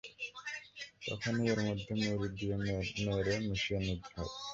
[1.01, 2.55] তখনই এর মধ্যে মুড়ি দিয়ে
[3.05, 4.35] নেড়ে মিশিয়ে নিতে হবে।